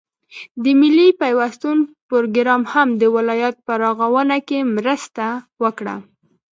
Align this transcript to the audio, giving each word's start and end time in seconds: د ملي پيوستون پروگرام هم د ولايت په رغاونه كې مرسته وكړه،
د 0.63 0.65
ملي 0.81 1.07
پيوستون 1.21 1.77
پروگرام 2.09 2.63
هم 2.73 2.87
د 3.01 3.03
ولايت 3.15 3.55
په 3.65 3.73
رغاونه 3.83 4.37
كې 4.47 4.59
مرسته 4.75 5.25
وكړه، 5.63 5.95